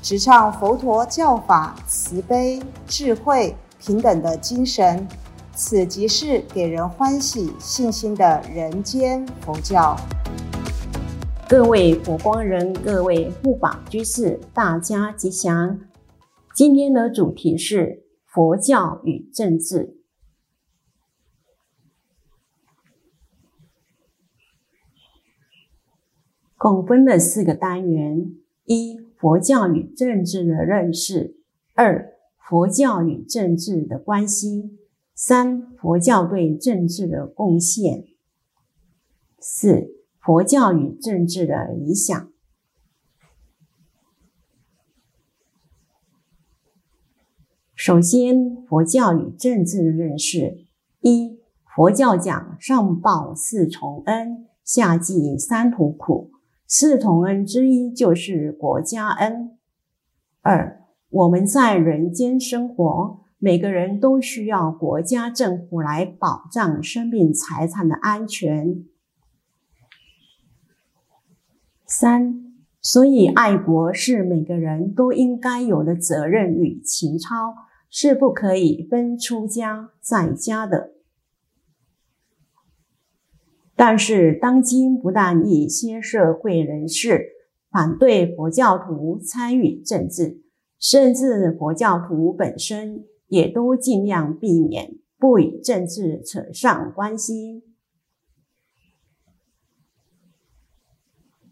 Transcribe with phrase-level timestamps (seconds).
[0.00, 5.06] 直唱佛陀教法慈悲、智慧、平等的精神。
[5.54, 9.96] 此即是给人欢喜、信心的人间佛教。
[11.48, 15.80] 各位佛光人，各位护法居士，大家吉祥。
[16.54, 19.96] 今天的主题是佛教与政治，
[26.56, 31.34] 共分了四个单元：一、佛教与政治的认识；
[31.74, 34.78] 二、佛教与政治的关系。
[35.20, 38.04] 三、佛教对政治的贡献；
[39.40, 42.30] 四、佛教与政治的理想。
[47.74, 50.66] 首先，佛教与政治的认识：
[51.00, 51.40] 一、
[51.74, 56.30] 佛教讲上报四重恩，下济三途苦，
[56.68, 59.58] 四重恩之一就是国家恩。
[60.42, 63.26] 二、我们在人间生活。
[63.40, 68.84] 每个人都需要国家政府来保障生命财产的安全。
[71.86, 77.54] 三，所以爱国是每个人都应该有的责任与情操，
[77.88, 80.94] 是不可以分出家在家的。
[83.78, 87.24] 但是，当今不但一些社会人士
[87.70, 90.42] 反对佛教徒参与政治，
[90.78, 93.06] 甚至佛教徒本身。
[93.28, 97.62] 也都尽量避免不与政治扯上关系。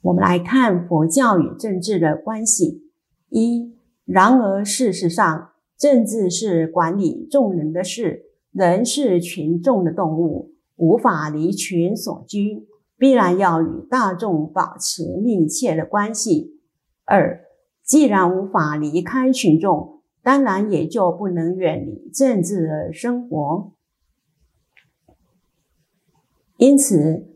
[0.00, 2.90] 我们来看佛教与政治的关系。
[3.28, 3.74] 一，
[4.06, 12.66] 然而事实上，政治是管理众人的事，人是群众的动物，无法离群所居，
[12.96, 16.58] 必然要与大众保持密切的关系。
[17.04, 17.44] 二，
[17.84, 19.96] 既然无法离开群众。
[20.20, 23.72] 当然也就不能远离政治的生活，
[26.58, 27.30] 因此，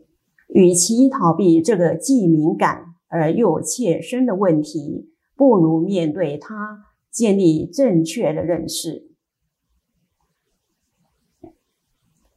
[0.49, 9.12] 与其逃避这个既敏感而又切身的问题，不如面对它，建立正确的认识。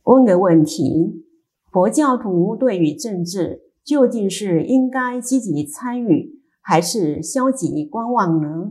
[0.07, 1.25] 问个问题：
[1.73, 8.71] 佛教徒对于政治究竟是应该积极参与，还是消极观望呢？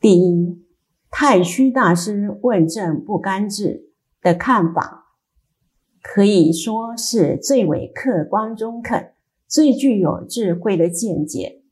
[0.00, 0.62] 第一，
[1.10, 3.90] 太虚大师问政不干治
[4.22, 5.06] 的看法，
[6.00, 9.12] 可以说是最为客观中肯、
[9.48, 11.62] 最具有智慧的见解。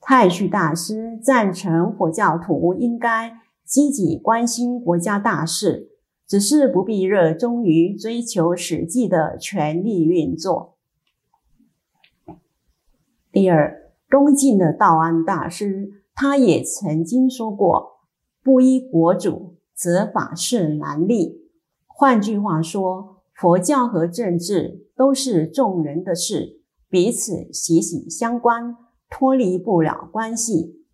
[0.00, 5.90] 太虚大师赞成佛教徒应该积极关心国家大事，
[6.26, 10.76] 只是不必热衷于追求实际的权力运作。
[13.32, 16.04] 第二，恭敬的道安大师。
[16.18, 17.98] 他也曾经说过
[18.42, 21.42] ：“不依国主，则法事难立。”
[21.86, 28.74] 换句话说，佛教和政治都是众人的事，彼此息息相关，
[29.10, 30.85] 脱离不了关系。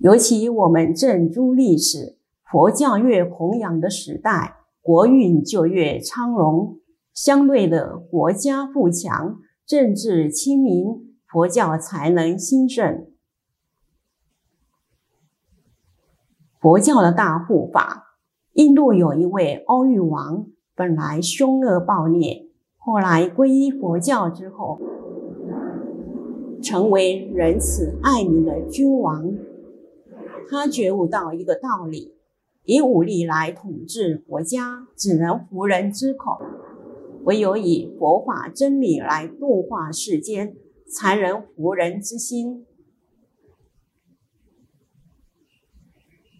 [0.00, 2.16] 尤其我们正诸历史，
[2.50, 6.78] 佛教越弘扬的时代，国运就越昌隆，
[7.12, 11.06] 相对的，国家富强，政治清明。
[11.30, 13.06] 佛教才能兴盛。
[16.58, 18.16] 佛教的大护法，
[18.54, 22.48] 印度有一位欧育王，本来凶恶暴虐，
[22.78, 24.80] 后来皈依佛教之后，
[26.60, 29.32] 成为仁慈爱民的君王。
[30.48, 32.14] 他觉悟到一个道理：
[32.64, 36.38] 以武力来统治国家，只能服人之口；
[37.24, 40.56] 唯有以佛法真理来度化世间。
[40.92, 42.66] 才能服人之心。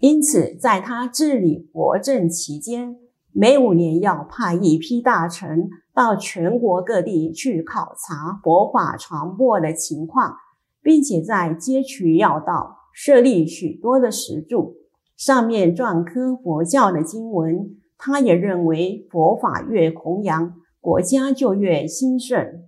[0.01, 2.97] 因此，在他治理国政期间，
[3.31, 10.35] 每五年要派一批大臣到全国各地去考察佛法传播的情况，
[10.83, 14.77] 并且在街区要道设立许多的石柱，
[15.17, 17.77] 上面篆刻佛教的经文。
[17.97, 22.65] 他也认为，佛法越弘扬，国家就越兴盛。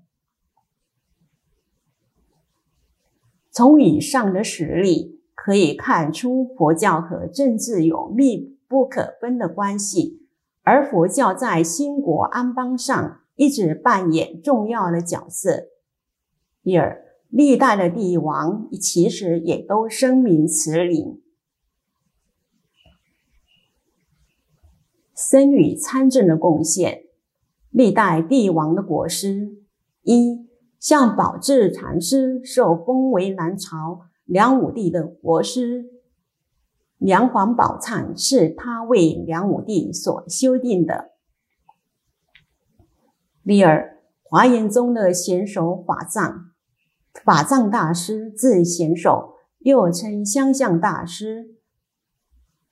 [3.50, 10.26] 从以上的实例可以看出，佛教和政治有密不可分的关系，
[10.62, 15.68] 而佛教在兴国安邦上一直扮演重要的角色。
[16.62, 17.01] 第二，
[17.32, 21.22] 历代的帝王其实也都声明此理。
[25.14, 27.04] 僧侣参政的贡献，
[27.70, 29.56] 历代帝王的国师
[30.02, 30.46] 一。
[30.78, 35.86] 像宝智禅师受封为南朝梁武帝的国师，
[36.98, 41.12] 梁皇宝忏是他为梁武帝所修订的。
[43.44, 46.51] 第二，华严宗的贤首法藏，
[47.24, 51.56] 法藏大师字贤首，又称相相大师。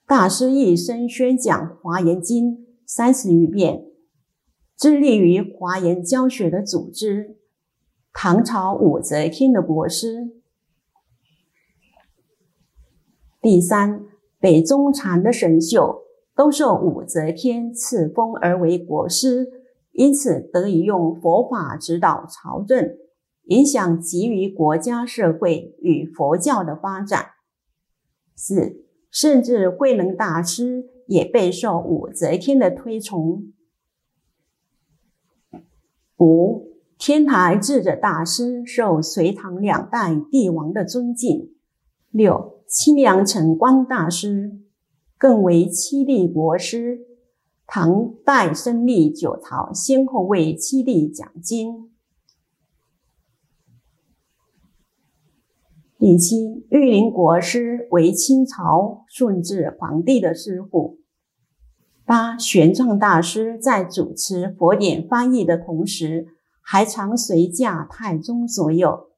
[0.05, 3.85] 大师一生宣讲华严经三十余遍，
[4.77, 7.37] 致力于华严教学的组织。
[8.11, 10.31] 唐朝武则天的国师。
[13.41, 14.03] 第三，
[14.37, 16.01] 北宗禅的神秀
[16.35, 19.47] 都受武则天赐封而为国师，
[19.93, 22.97] 因此得以用佛法指导朝政，
[23.51, 27.31] 影响给予国家社会与佛教的发展。
[28.33, 33.51] 四，甚至慧能大师也备受武则天的推崇。
[36.17, 36.71] 五。
[36.97, 41.55] 天台智者大师受隋唐两代帝王的尊敬。
[42.11, 44.59] 六清凉澄光大师
[45.17, 46.99] 更为七帝国师。
[47.65, 51.89] 唐代升历九朝，先后为七帝讲经。
[56.01, 60.97] 第七玉林国师为清朝顺治皇帝的师傅。
[62.05, 66.25] 八玄奘大师在主持佛典翻译的同时。
[66.63, 69.09] 还常随驾太宗左右，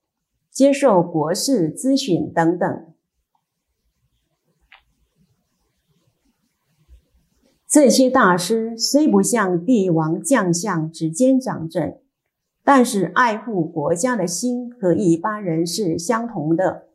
[0.50, 2.94] 接受国事咨询等等。
[7.68, 12.00] 这些大师虽不像帝王将相指尖掌政，
[12.64, 16.88] 但是爱护国家的心和一般人是相同的。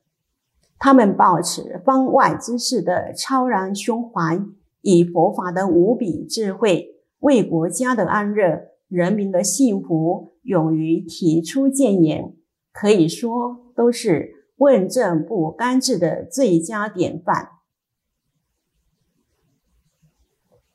[0.79, 4.43] 他们保持方外之事的超然胸怀，
[4.81, 10.35] 以佛法的无比智慧，为国家的安乐、人民的幸福。
[10.45, 12.35] 勇于提出谏言，
[12.73, 17.51] 可以说都是问政不干治的最佳典范。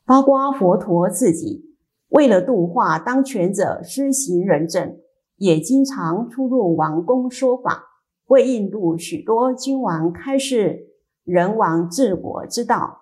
[0.05, 1.72] 包括佛陀自己，
[2.13, 4.97] 为了度化当权者施行仁政，
[5.37, 7.83] 也经常出入王宫说法，
[8.27, 10.87] 为印度许多君王开示
[11.23, 13.01] 人王治国之道。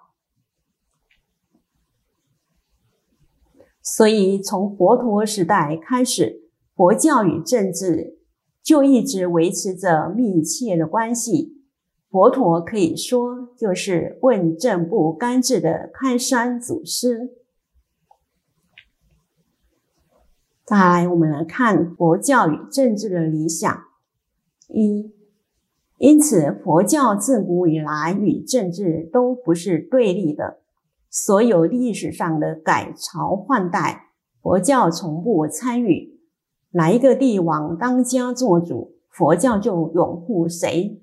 [3.82, 6.40] 所以，从佛陀时代开始。
[6.74, 8.18] 佛教与政治
[8.64, 11.62] 就一直维持着密切的关系。
[12.10, 17.41] 佛陀可以说就是问政不干治的开山祖师。
[20.66, 23.84] 再来，我们来看佛教与政治的理想。
[24.70, 25.12] 一，
[25.98, 30.60] 因此佛教自古以来与政治都不是对立的。
[31.10, 36.22] 所有历史上的改朝换代，佛教从不参与。
[36.72, 41.02] 哪一个帝王当家做主，佛教就拥护谁。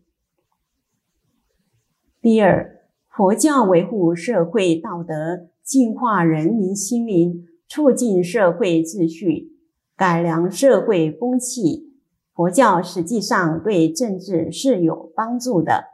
[2.22, 2.80] 第二，
[3.10, 9.57] 佛教维护社会道德，净化人民心灵，促进社会秩序，
[9.98, 11.92] 改良社会风气。
[12.32, 15.86] 佛教实际上对政治是有帮助的。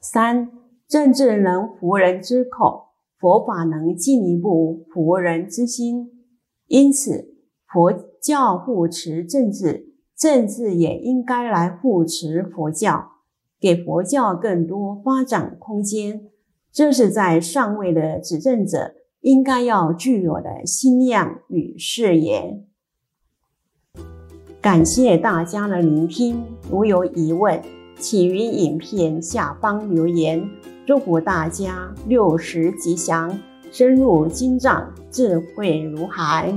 [0.00, 0.50] 三，
[0.88, 6.26] 政治能服人之口，佛法能进一步服人之心。
[6.66, 13.12] 因此，佛教护持政治，政治也应该来护持佛教，
[13.60, 16.28] 给佛教更多发展空间。
[16.72, 22.64] 这是在上位的执政者应该要具有的心量与视野。
[24.60, 27.62] 感谢大家的聆听，如有疑问，
[27.98, 30.48] 请于影片下方留言。
[30.86, 33.38] 祝福大家六十吉祥！
[33.70, 36.52] 深入经藏，智慧如海。